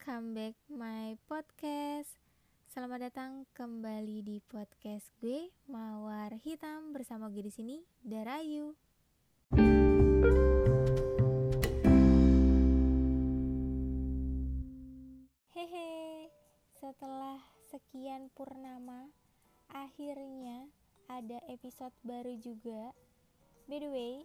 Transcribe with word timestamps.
welcome 0.00 0.32
back 0.32 0.56
my 0.72 1.12
podcast 1.28 2.16
Selamat 2.72 3.12
datang 3.12 3.44
kembali 3.52 4.24
di 4.24 4.40
podcast 4.40 5.12
gue 5.20 5.52
Mawar 5.68 6.40
Hitam 6.40 6.96
bersama 6.96 7.28
gue 7.28 7.44
di 7.44 7.52
sini 7.52 7.76
Darayu. 8.00 8.72
Hehe, 15.52 16.32
setelah 16.80 17.36
sekian 17.68 18.32
purnama, 18.32 19.04
akhirnya 19.68 20.64
ada 21.12 21.44
episode 21.52 21.92
baru 22.00 22.40
juga. 22.40 22.96
By 23.68 23.84
the 23.84 23.92
way, 23.92 24.24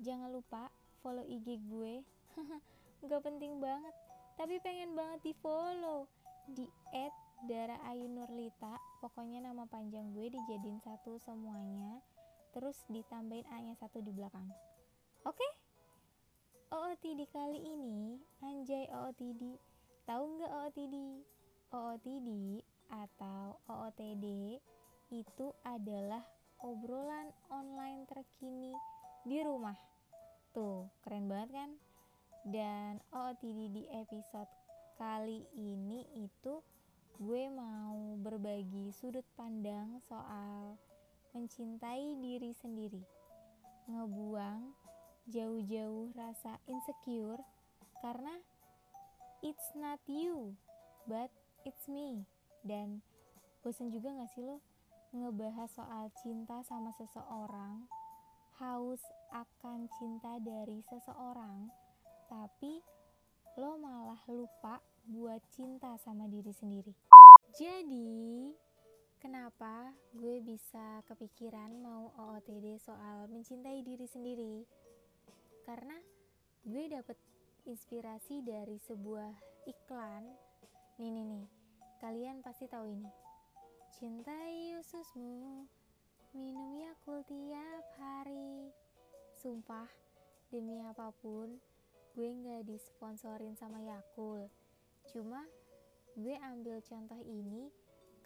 jangan 0.00 0.32
lupa 0.32 0.72
follow 1.04 1.28
IG 1.28 1.60
gue. 1.68 2.00
Gak 3.12 3.20
penting 3.20 3.60
banget 3.60 3.92
tapi 4.42 4.58
pengen 4.58 4.98
banget 4.98 5.30
di 5.30 5.32
follow 5.38 6.10
di 6.50 6.66
@dara_ayu_nurlita. 7.46 8.74
Pokoknya 8.98 9.38
nama 9.38 9.70
panjang 9.70 10.10
gue 10.18 10.34
dijadiin 10.34 10.82
satu 10.82 11.14
semuanya, 11.22 12.02
terus 12.50 12.74
ditambahin 12.90 13.46
A-nya 13.54 13.78
satu 13.78 14.02
di 14.02 14.10
belakang. 14.10 14.50
Oke? 15.22 15.46
OOTD 16.74 17.22
kali 17.30 17.62
ini, 17.62 18.18
anjay 18.42 18.90
OOTD. 18.90 19.54
Tahu 20.10 20.22
nggak 20.34 20.50
OOTD? 20.50 20.96
OOTD 21.70 22.28
atau 22.90 23.62
OOTD 23.70 24.58
itu 25.14 25.46
adalah 25.62 26.26
obrolan 26.66 27.30
online 27.46 28.10
terkini 28.10 28.74
di 29.22 29.38
rumah. 29.38 29.78
Tuh, 30.50 30.90
keren 31.06 31.30
banget 31.30 31.62
kan? 31.62 31.70
Dan 32.42 32.98
OOTD 33.14 33.70
di 33.70 33.84
episode 33.94 34.50
kali 34.98 35.46
ini 35.54 36.02
itu 36.18 36.58
gue 37.22 37.42
mau 37.46 38.18
berbagi 38.18 38.90
sudut 38.90 39.22
pandang 39.38 40.02
soal 40.10 40.74
mencintai 41.30 42.18
diri 42.18 42.50
sendiri. 42.58 42.98
Ngebuang 43.86 44.74
jauh-jauh 45.30 46.10
rasa 46.18 46.58
insecure 46.66 47.38
karena 48.02 48.34
it's 49.46 49.70
not 49.78 50.02
you, 50.10 50.58
but 51.06 51.30
it's 51.62 51.86
me. 51.86 52.26
Dan 52.66 53.06
bosan 53.62 53.94
juga 53.94 54.10
gak 54.18 54.34
sih 54.34 54.42
lo 54.42 54.58
ngebahas 55.14 55.70
soal 55.70 56.10
cinta 56.24 56.64
sama 56.66 56.90
seseorang, 56.98 57.86
haus 58.58 59.02
akan 59.30 59.86
cinta 60.00 60.40
dari 60.40 60.80
seseorang, 60.88 61.68
tapi 62.32 62.80
lo 63.60 63.76
malah 63.76 64.24
lupa 64.32 64.80
buat 65.04 65.44
cinta 65.52 66.00
sama 66.00 66.24
diri 66.32 66.48
sendiri. 66.48 66.96
Jadi, 67.52 68.48
kenapa 69.20 69.92
gue 70.16 70.40
bisa 70.40 71.04
kepikiran 71.04 71.76
mau 71.84 72.08
OOTD 72.16 72.80
soal 72.80 73.28
mencintai 73.28 73.84
diri 73.84 74.08
sendiri? 74.08 74.64
Karena 75.68 76.00
gue 76.64 76.88
dapet 76.88 77.20
inspirasi 77.68 78.40
dari 78.40 78.80
sebuah 78.80 79.36
iklan. 79.68 80.24
Nih 80.96 81.12
nih 81.12 81.26
nih, 81.28 81.46
kalian 82.00 82.40
pasti 82.40 82.64
tahu 82.64 82.88
ini. 82.88 83.12
Cintai 83.92 84.72
ususmu, 84.80 85.68
minum 86.32 86.80
Yakult 86.80 87.28
tiap 87.28 87.84
hari. 88.00 88.72
Sumpah, 89.36 89.90
demi 90.48 90.80
apa 90.80 91.12
pun, 91.20 91.60
gue 92.12 92.28
nggak 92.28 92.68
disponsorin 92.68 93.56
sama 93.56 93.80
Yakult. 93.80 94.52
Cuma 95.08 95.40
gue 96.12 96.36
ambil 96.36 96.84
contoh 96.84 97.20
ini 97.24 97.72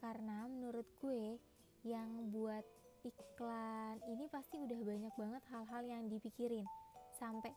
karena 0.02 0.50
menurut 0.50 0.86
gue 0.98 1.38
yang 1.86 2.34
buat 2.34 2.66
iklan 3.06 4.02
ini 4.10 4.26
pasti 4.26 4.58
udah 4.58 4.80
banyak 4.82 5.14
banget 5.14 5.42
hal-hal 5.54 5.82
yang 5.86 6.02
dipikirin. 6.10 6.66
Sampai 7.14 7.54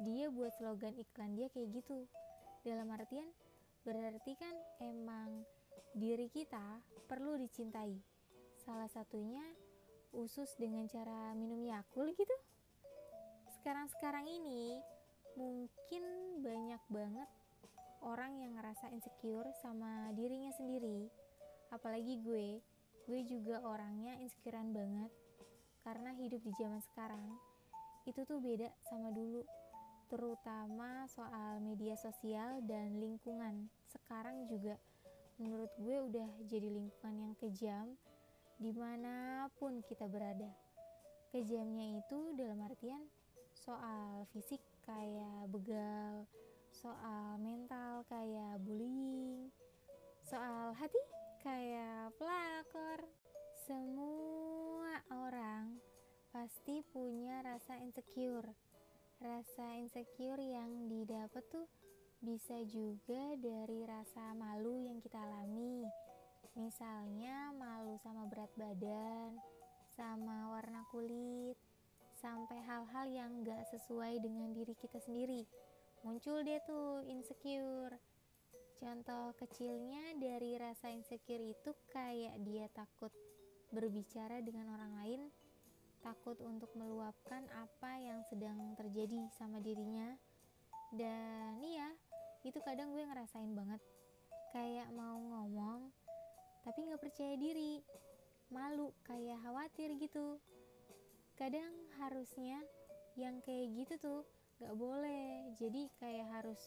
dia 0.00 0.32
buat 0.32 0.52
slogan 0.56 0.96
iklan 0.96 1.36
dia 1.36 1.52
kayak 1.52 1.76
gitu. 1.76 2.08
Dalam 2.64 2.88
artian 2.88 3.28
berarti 3.84 4.32
kan 4.34 4.56
emang 4.80 5.44
diri 5.92 6.32
kita 6.32 6.80
perlu 7.04 7.36
dicintai. 7.36 8.00
Salah 8.64 8.88
satunya 8.88 9.44
usus 10.16 10.56
dengan 10.56 10.88
cara 10.88 11.36
minum 11.36 11.60
Yakult 11.60 12.16
gitu. 12.16 12.36
Sekarang-sekarang 13.60 14.24
ini 14.24 14.80
mungkin 15.36 16.04
banyak 16.40 16.82
banget 16.88 17.28
orang 18.00 18.40
yang 18.40 18.56
ngerasa 18.56 18.88
insecure 18.92 19.52
sama 19.60 20.10
dirinya 20.16 20.50
sendiri. 20.56 21.08
Apalagi 21.68 22.20
gue 22.24 22.60
gue 23.06 23.20
juga 23.22 23.62
orangnya 23.62 24.18
insecurean 24.18 24.72
banget. 24.72 25.12
Karena 25.86 26.10
hidup 26.18 26.42
di 26.42 26.52
zaman 26.58 26.82
sekarang 26.82 27.30
itu 28.08 28.24
tuh 28.26 28.42
beda 28.42 28.72
sama 28.88 29.14
dulu. 29.14 29.46
Terutama 30.10 31.06
soal 31.10 31.62
media 31.62 31.94
sosial 31.94 32.64
dan 32.66 32.98
lingkungan. 32.98 33.70
Sekarang 33.92 34.48
juga 34.50 34.74
menurut 35.36 35.70
gue 35.76 35.96
udah 36.00 36.28
jadi 36.48 36.72
lingkungan 36.72 37.16
yang 37.20 37.34
kejam 37.38 37.86
di 38.56 38.72
mana 38.72 39.46
pun 39.60 39.84
kita 39.84 40.08
berada. 40.08 40.48
Kejamnya 41.30 42.00
itu 42.00 42.32
dalam 42.38 42.64
artian 42.64 43.04
soal 43.52 44.24
fisik 44.32 44.62
kayak 44.86 45.50
begal 45.50 46.24
soal 46.70 47.36
mental 47.42 48.06
kayak 48.06 48.62
bullying 48.62 49.50
soal 50.22 50.70
hati 50.78 51.02
kayak 51.42 52.14
pelakor 52.16 53.02
semua 53.66 55.02
orang 55.10 55.82
pasti 56.30 56.84
punya 56.94 57.42
rasa 57.42 57.82
insecure. 57.82 58.46
Rasa 59.18 59.80
insecure 59.80 60.38
yang 60.38 60.86
didapat 60.86 61.42
tuh 61.50 61.66
bisa 62.22 62.62
juga 62.68 63.34
dari 63.34 63.82
rasa 63.88 64.36
malu 64.38 64.78
yang 64.84 65.02
kita 65.02 65.16
alami. 65.16 65.82
Misalnya 66.54 67.56
malu 67.56 67.98
sama 68.04 68.28
berat 68.30 68.52
badan, 68.54 69.34
sama 69.96 70.54
warna 70.54 70.86
kulit, 70.94 71.58
sampai 72.26 72.58
hal-hal 72.66 73.06
yang 73.06 73.30
gak 73.46 73.70
sesuai 73.70 74.18
dengan 74.18 74.50
diri 74.50 74.74
kita 74.74 74.98
sendiri. 74.98 75.46
Muncul 76.02 76.42
deh 76.42 76.58
tuh 76.66 77.06
insecure. 77.06 77.94
Contoh 78.82 79.30
kecilnya 79.38 80.18
dari 80.18 80.58
rasa 80.58 80.90
insecure 80.90 81.46
itu 81.46 81.70
kayak 81.94 82.34
dia 82.42 82.66
takut 82.74 83.14
berbicara 83.70 84.42
dengan 84.42 84.74
orang 84.74 84.92
lain 84.98 85.22
takut 86.02 86.38
untuk 86.42 86.70
meluapkan 86.78 87.42
apa 87.50 87.98
yang 87.98 88.22
sedang 88.30 88.78
terjadi 88.78 89.26
sama 89.34 89.58
dirinya 89.58 90.14
dan 90.94 91.58
iya 91.58 91.90
itu 92.46 92.62
kadang 92.62 92.94
gue 92.94 93.02
ngerasain 93.02 93.50
banget 93.58 93.82
kayak 94.54 94.86
mau 94.94 95.18
ngomong 95.18 95.90
tapi 96.62 96.86
nggak 96.86 97.02
percaya 97.02 97.34
diri 97.34 97.82
malu 98.54 98.94
kayak 99.02 99.42
khawatir 99.42 99.98
gitu 99.98 100.38
kadang 101.36 101.72
harusnya 102.00 102.58
yang 103.16 103.40
kayak 103.44 103.72
gitu 103.76 103.94
tuh 104.00 104.20
gak 104.60 104.72
boleh. 104.76 105.52
Jadi 105.56 105.88
kayak 106.00 106.28
harus 106.40 106.60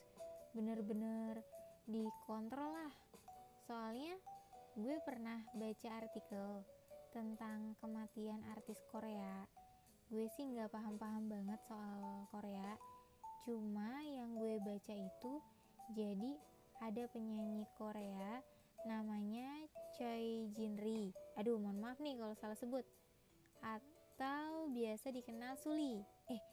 bener-bener 0.53 1.41
dikontrol 1.89 2.73
lah. 2.73 2.93
Soalnya 3.65 4.13
gue 4.77 4.95
pernah 5.01 5.41
baca 5.57 5.89
artikel 5.97 6.61
tentang 7.09 7.73
kematian 7.81 8.45
artis 8.53 8.77
Korea. 8.93 9.45
Gue 10.09 10.25
sih 10.33 10.45
nggak 10.45 10.73
paham-paham 10.73 11.29
banget 11.29 11.59
soal 11.65 12.25
Korea. 12.29 12.77
Cuma 13.45 14.01
yang 14.05 14.37
gue 14.37 14.61
baca 14.61 14.93
itu 14.93 15.33
jadi 15.97 16.37
ada 16.79 17.09
penyanyi 17.09 17.65
Korea 17.75 18.39
namanya 18.87 19.67
Choi 19.97 20.47
Jinri 20.55 21.11
aduh 21.35 21.59
mohon 21.59 21.83
maaf 21.83 21.99
nih 21.99 22.15
kalau 22.15 22.35
salah 22.39 22.55
sebut 22.55 22.87
atau 24.19 24.67
biasa 24.75 25.15
dikenal 25.15 25.55
Suli 25.55 26.03
eh 26.27 26.43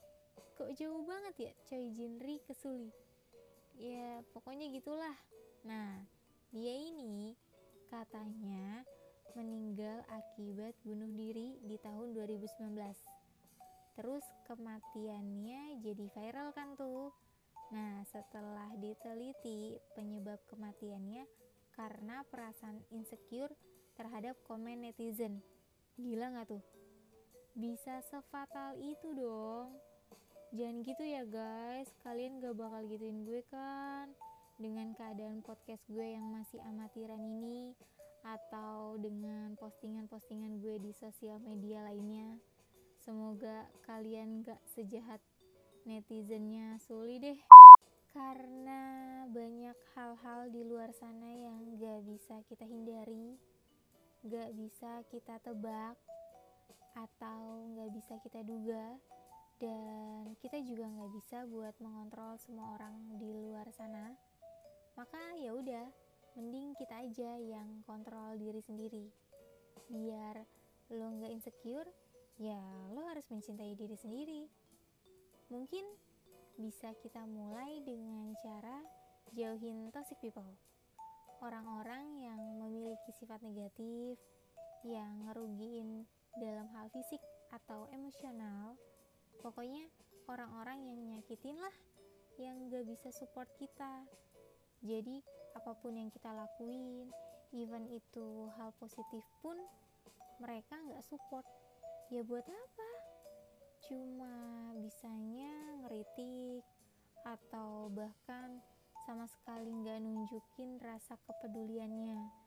kok 0.55 0.71
jauh 0.79 1.03
banget 1.03 1.51
ya 1.51 1.53
Choi 1.67 1.91
Jinri 1.91 2.39
ke 2.47 2.55
Suli 2.55 2.87
ya 3.75 4.23
pokoknya 4.31 4.71
gitulah 4.71 5.11
nah 5.67 5.99
dia 6.55 6.71
ini 6.71 7.35
katanya 7.91 8.87
meninggal 9.35 9.99
akibat 10.07 10.79
bunuh 10.87 11.11
diri 11.11 11.59
di 11.59 11.75
tahun 11.83 12.15
2019. 12.15 12.71
Terus 13.99 14.23
kematiannya 14.47 15.83
jadi 15.83 16.05
viral 16.07 16.55
kan 16.55 16.73
tuh. 16.73 17.11
Nah, 17.75 18.01
setelah 18.07 18.71
diteliti 18.79 19.75
penyebab 19.93 20.39
kematiannya 20.49 21.27
karena 21.75 22.23
perasaan 22.31 22.79
insecure 22.95 23.53
terhadap 23.93 24.39
komen 24.47 24.87
netizen. 24.87 25.43
Gila 25.99 26.31
gak 26.41 26.57
tuh? 26.57 26.76
Bisa 27.57 28.05
sefatal 28.05 28.77
itu 28.77 29.17
dong. 29.17 29.73
Jangan 30.53 30.85
gitu 30.85 31.01
ya 31.01 31.25
guys, 31.25 31.89
kalian 32.05 32.37
gak 32.37 32.53
bakal 32.53 32.85
gituin 32.85 33.25
gue 33.25 33.41
kan. 33.49 34.13
Dengan 34.61 34.93
keadaan 34.93 35.41
podcast 35.41 35.81
gue 35.89 36.05
yang 36.05 36.29
masih 36.29 36.61
amatiran 36.69 37.17
ini, 37.17 37.73
atau 38.21 39.01
dengan 39.01 39.57
postingan-postingan 39.57 40.61
gue 40.61 40.77
di 40.77 40.93
sosial 40.93 41.41
media 41.41 41.81
lainnya. 41.81 42.37
Semoga 43.01 43.65
kalian 43.89 44.45
gak 44.45 44.61
sejahat 44.77 45.17
netizennya 45.89 46.77
Suli 46.85 47.17
deh. 47.17 47.41
Karena 48.13 49.25
banyak 49.33 49.77
hal-hal 49.97 50.53
di 50.53 50.61
luar 50.61 50.93
sana 50.93 51.33
yang 51.33 51.73
gak 51.81 52.05
bisa 52.05 52.37
kita 52.45 52.69
hindari, 52.69 53.33
gak 54.29 54.53
bisa 54.53 55.01
kita 55.09 55.41
tebak, 55.41 55.97
atau 56.97 57.69
gak 57.77 57.93
bisa 57.93 58.17
kita 58.25 58.41
duga, 58.41 58.97
dan 59.61 60.33
kita 60.41 60.57
juga 60.65 60.89
gak 60.89 61.11
bisa 61.13 61.45
buat 61.45 61.77
mengontrol 61.77 62.33
semua 62.41 62.73
orang 62.73 62.97
di 63.21 63.29
luar 63.29 63.69
sana. 63.69 64.09
Maka 64.97 65.37
ya 65.37 65.53
udah, 65.53 65.85
mending 66.37 66.77
kita 66.77 67.05
aja 67.05 67.37
yang 67.37 67.85
kontrol 67.85 68.37
diri 68.37 68.61
sendiri. 68.61 69.05
Biar 69.89 70.41
lo 70.93 71.07
nggak 71.19 71.33
insecure 71.33 71.89
ya 72.37 72.61
lo 72.93 73.01
harus 73.09 73.25
mencintai 73.33 73.73
diri 73.73 73.97
sendiri. 73.97 74.45
Mungkin 75.49 75.85
bisa 76.61 76.93
kita 77.01 77.25
mulai 77.25 77.81
dengan 77.81 78.37
cara 78.37 78.85
jauhin 79.33 79.89
toxic 79.89 80.21
people. 80.21 80.45
Orang-orang 81.41 82.21
yang 82.21 82.41
memiliki 82.61 83.13
sifat 83.17 83.41
negatif 83.41 84.17
yang 84.85 85.25
ngerugiin 85.29 86.05
dalam 86.37 86.69
hal 86.77 86.87
fisik 86.93 87.21
atau 87.51 87.89
emosional. 87.93 88.77
Pokoknya 89.41 89.85
orang-orang 90.29 90.85
yang 90.87 90.99
nyakitin 91.13 91.57
lah 91.57 91.75
yang 92.37 92.69
gak 92.69 92.85
bisa 92.85 93.09
support 93.09 93.49
kita. 93.57 94.05
Jadi 94.85 95.21
apa 95.57 95.73
pun 95.73 95.97
yang 95.97 96.13
kita 96.13 96.29
lakuin 96.29 97.09
even 97.55 97.89
itu 97.89 98.51
hal 98.59 98.69
positif 98.77 99.25
pun 99.41 99.57
mereka 100.37 100.77
nggak 100.77 101.01
support. 101.01 101.47
Ya 102.13 102.21
buat 102.21 102.45
apa? 102.45 102.89
Cuma 103.89 104.33
bisanya 104.77 105.81
ngeritik 105.81 106.61
atau 107.25 107.89
bahkan 107.89 108.61
sama 109.07 109.25
sekali 109.25 109.71
nggak 109.71 110.03
nunjukin 110.03 110.77
rasa 110.83 111.17
kepeduliannya 111.25 112.46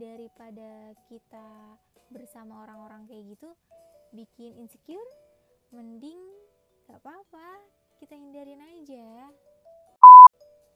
daripada 0.00 0.96
kita 1.12 1.76
bersama 2.08 2.64
orang-orang 2.64 3.04
kayak 3.04 3.36
gitu 3.36 3.52
bikin 4.16 4.56
insecure 4.56 5.12
mending 5.70 6.18
gak 6.88 6.98
apa-apa 7.04 7.60
kita 8.00 8.16
hindarin 8.16 8.64
aja 8.64 9.28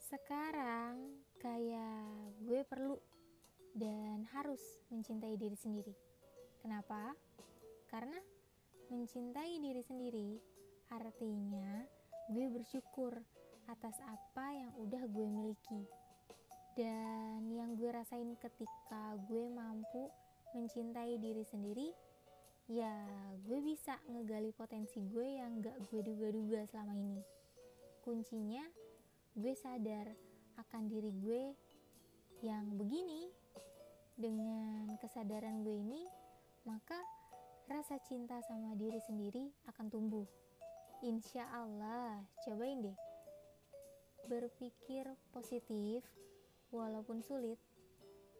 sekarang 0.05 1.25
kayak 1.41 2.37
gue 2.45 2.61
perlu 2.69 3.01
dan 3.75 4.23
harus 4.31 4.63
mencintai 4.93 5.35
diri 5.35 5.59
sendiri. 5.59 5.91
Kenapa? 6.63 7.11
Karena 7.91 8.17
mencintai 8.93 9.59
diri 9.59 9.83
sendiri 9.83 10.39
artinya 10.95 11.83
gue 12.31 12.47
bersyukur 12.53 13.19
atas 13.67 13.97
apa 14.07 14.55
yang 14.55 14.71
udah 14.79 15.03
gue 15.09 15.27
miliki. 15.27 15.83
Dan 16.75 17.55
yang 17.55 17.79
gue 17.79 17.87
rasain 17.87 18.35
ketika 18.43 19.15
gue 19.31 19.47
mampu 19.47 20.11
mencintai 20.59 21.23
diri 21.23 21.47
sendiri, 21.47 21.95
ya 22.67 22.91
gue 23.47 23.63
bisa 23.63 23.95
ngegali 24.11 24.51
potensi 24.51 24.99
gue 25.07 25.39
yang 25.39 25.63
gak 25.63 25.87
gue 25.87 26.03
duga-duga 26.03 26.67
selama 26.67 26.99
ini. 26.99 27.23
Kuncinya 28.03 28.67
gue 29.39 29.55
sadar 29.55 30.11
akan 30.59 30.83
diri 30.91 31.15
gue 31.15 31.43
yang 32.43 32.75
begini. 32.75 33.31
Dengan 34.15 34.95
kesadaran 35.03 35.67
gue 35.67 35.75
ini 35.75 36.03
maka 36.67 36.99
rasa 37.67 37.99
cinta 38.03 38.39
sama 38.47 38.75
diri 38.75 38.99
sendiri 39.03 39.51
akan 39.71 39.87
tumbuh. 39.91 40.27
Insya 41.07 41.47
Allah 41.55 42.23
cobain 42.43 42.83
deh. 42.83 42.99
Berpikir 44.27 45.05
positif 45.31 46.03
walaupun 46.75 47.23
sulit 47.23 47.57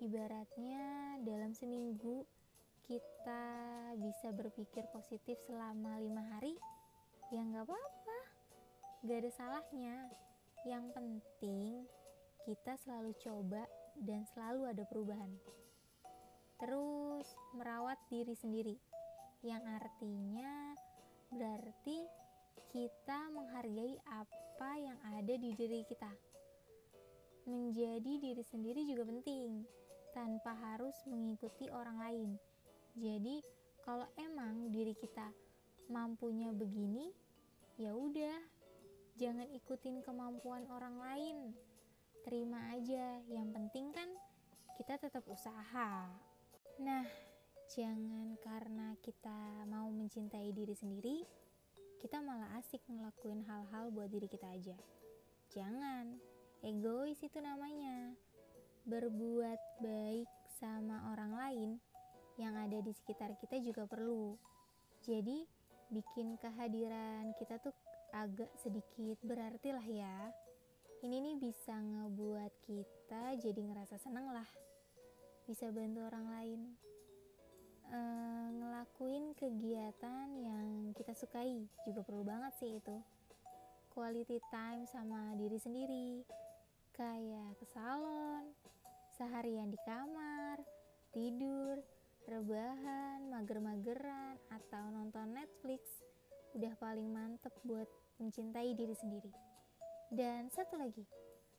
ibaratnya 0.03 1.17
dalam 1.23 1.55
seminggu 1.55 2.27
kita 2.85 3.47
bisa 4.03 4.35
berpikir 4.35 4.85
positif 4.91 5.39
selama 5.47 6.03
lima 6.03 6.27
hari 6.35 6.59
ya 7.31 7.41
nggak 7.41 7.65
apa-apa 7.65 8.19
gak 9.07 9.19
ada 9.23 9.31
salahnya 9.33 9.95
yang 10.67 10.91
penting 10.93 11.87
kita 12.45 12.77
selalu 12.85 13.17
coba 13.25 13.65
dan 14.01 14.29
selalu 14.33 14.69
ada 14.69 14.85
perubahan. 14.85 15.33
Terus 16.61 17.27
merawat 17.57 17.97
diri 18.13 18.37
sendiri, 18.37 18.77
yang 19.41 19.65
artinya 19.65 20.77
berarti 21.33 22.05
kita 22.73 23.33
menghargai 23.33 23.97
apa 24.09 24.71
yang 24.79 24.99
ada 25.17 25.35
di 25.35 25.51
diri 25.57 25.85
kita. 25.89 26.34
Menjadi 27.45 28.13
diri 28.21 28.45
sendiri 28.45 28.85
juga 28.89 29.05
penting, 29.05 29.65
tanpa 30.17 30.57
harus 30.57 30.97
mengikuti 31.05 31.69
orang 31.69 31.99
lain. 32.01 32.31
Jadi, 32.97 33.45
kalau 33.85 34.09
emang 34.17 34.73
diri 34.73 34.97
kita 34.97 35.29
mampunya 35.93 36.49
begini, 36.57 37.13
ya 37.77 37.93
udah 37.93 38.39
jangan 39.21 39.47
ikutin 39.53 40.01
kemampuan 40.01 40.65
orang 40.73 40.97
lain. 40.97 41.37
Terima 42.25 42.73
aja 42.73 43.21
yang 43.29 43.53
penting 43.53 43.93
kan 43.93 44.09
kita 44.81 44.97
tetap 44.97 45.29
usaha. 45.29 46.09
Nah 46.81 47.05
jangan 47.69 48.41
karena 48.41 48.97
kita 49.05 49.69
mau 49.69 49.89
mencintai 49.93 50.53
diri 50.53 50.73
sendiri 50.73 51.25
kita 52.05 52.21
malah 52.21 52.61
asik 52.61 52.85
ngelakuin 52.85 53.41
hal-hal 53.49 53.89
buat 53.89 54.13
diri 54.13 54.29
kita 54.29 54.45
aja. 54.53 54.77
Jangan 55.49 56.21
egois 56.65 57.21
itu 57.21 57.39
namanya. 57.45 58.17
Berbuat 58.89 59.61
baik 59.85 60.29
sama 60.57 61.13
orang 61.13 61.33
lain 61.37 61.71
yang 62.41 62.57
ada 62.57 62.81
di 62.81 62.93
sekitar 62.97 63.37
kita 63.39 63.61
juga 63.61 63.85
perlu. 63.85 64.35
Jadi 65.05 65.45
bikin 65.93 66.41
kehadiran 66.41 67.37
kita 67.37 67.61
tuh 67.61 67.77
agak 68.17 68.49
sedikit 68.59 69.21
berarti 69.21 69.71
lah 69.77 69.85
ya. 69.85 70.19
Ini 71.05 71.21
nih 71.21 71.37
bisa 71.37 71.77
ngebuat 71.77 72.53
kita 72.65 73.37
jadi 73.37 73.61
ngerasa 73.61 74.01
seneng 74.01 74.33
lah. 74.33 74.49
Bisa 75.45 75.69
bantu 75.69 76.01
orang 76.09 76.27
lain. 76.33 76.61
E, 77.93 78.01
ngelakuin 78.57 79.37
kegiatan 79.37 80.33
yang 80.41 80.97
kita 80.97 81.13
sukai 81.13 81.69
juga 81.85 82.01
perlu 82.01 82.25
banget 82.25 82.57
sih 82.57 82.81
itu. 82.81 82.97
Quality 83.93 84.41
time 84.49 84.89
sama 84.89 85.37
diri 85.37 85.61
sendiri 85.61 86.25
kayak 86.95 87.59
ke 87.59 87.67
salon 87.75 88.55
seharian 89.19 89.67
di 89.67 89.79
kamar 89.83 90.63
tidur 91.11 91.83
rebahan 92.31 93.29
mager-mageran 93.29 94.39
atau 94.49 94.85
nonton 94.95 95.35
Netflix 95.35 95.83
udah 96.55 96.71
paling 96.79 97.11
mantep 97.11 97.51
buat 97.67 97.91
mencintai 98.23 98.79
diri 98.79 98.95
sendiri. 98.95 99.33
Dan 100.09 100.47
satu 100.55 100.79
lagi, 100.79 101.03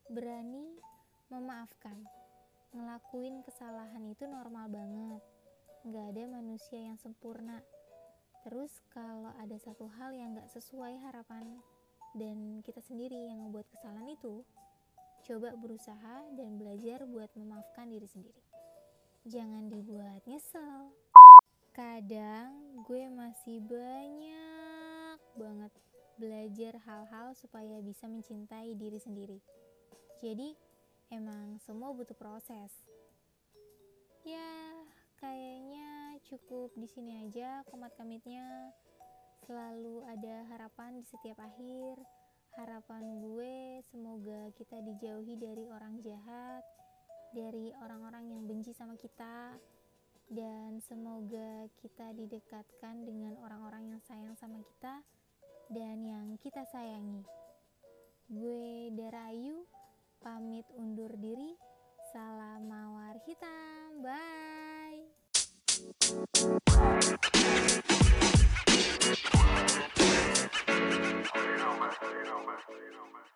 berani 0.08 0.80
memaafkan. 1.28 2.00
Ngelakuin 2.72 3.44
kesalahan 3.44 4.04
itu 4.08 4.24
normal 4.26 4.72
banget. 4.72 5.24
Gak 5.92 6.06
ada 6.16 6.24
manusia 6.32 6.80
yang 6.80 6.96
sempurna. 6.96 7.60
Terus 8.48 8.72
kalau 8.90 9.36
ada 9.36 9.58
satu 9.60 9.92
hal 10.00 10.16
yang 10.16 10.34
gak 10.40 10.48
sesuai 10.50 10.96
harapan 11.04 11.60
dan 12.16 12.64
kita 12.64 12.80
sendiri 12.80 13.28
yang 13.28 13.44
membuat 13.44 13.68
kesalahan 13.68 14.16
itu, 14.16 14.48
coba 15.26 15.58
berusaha 15.58 16.22
dan 16.38 16.62
belajar 16.62 17.02
buat 17.10 17.34
memaafkan 17.34 17.90
diri 17.90 18.06
sendiri. 18.06 18.42
Jangan 19.26 19.74
dibuat 19.74 20.22
nyesel. 20.30 20.94
Kadang 21.74 22.86
gue 22.86 23.10
masih 23.10 23.58
banyak 23.66 25.18
banget 25.34 25.74
belajar 26.22 26.78
hal-hal 26.86 27.34
supaya 27.34 27.82
bisa 27.82 28.06
mencintai 28.06 28.78
diri 28.78 29.02
sendiri. 29.02 29.42
Jadi, 30.22 30.54
emang 31.10 31.58
semua 31.66 31.90
butuh 31.92 32.16
proses. 32.16 32.72
Ya, 34.22 34.78
kayaknya 35.18 36.22
cukup 36.30 36.70
di 36.78 36.86
sini 36.86 37.26
aja 37.26 37.66
komat 37.74 37.98
kamitnya. 37.98 38.46
Selalu 39.50 40.06
ada 40.06 40.46
harapan 40.54 41.02
di 41.02 41.04
setiap 41.10 41.42
akhir 41.42 41.98
harapan 42.56 43.04
gue 43.20 43.84
semoga 43.92 44.48
kita 44.56 44.80
dijauhi 44.80 45.36
dari 45.36 45.68
orang 45.68 46.00
jahat 46.00 46.64
dari 47.36 47.76
orang-orang 47.84 48.32
yang 48.32 48.42
benci 48.48 48.72
sama 48.72 48.96
kita 48.96 49.60
dan 50.32 50.80
semoga 50.82 51.68
kita 51.84 52.16
didekatkan 52.16 53.04
dengan 53.04 53.36
orang-orang 53.44 53.94
yang 53.94 54.02
sayang 54.08 54.34
sama 54.40 54.64
kita 54.64 55.04
dan 55.70 56.02
yang 56.02 56.40
kita 56.42 56.66
sayangi. 56.72 57.22
Gue 58.26 58.90
Darayu 58.96 59.68
pamit 60.24 60.66
undur 60.74 61.14
diri. 61.20 61.54
Salam 62.10 62.66
mawar 62.66 63.20
hitam. 63.28 64.02
Bye. 64.02 65.12
más. 73.12 73.30